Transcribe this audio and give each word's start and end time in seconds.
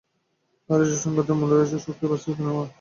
আর 0.69 0.79
এসব 0.83 0.99
সংঘাতের 1.03 1.35
মূলে 1.39 1.53
রয়েছে 1.53 1.77
চুক্তি 1.85 2.05
বাস্তবায়িত 2.07 2.39
না 2.41 2.51
হওয়া। 2.53 2.67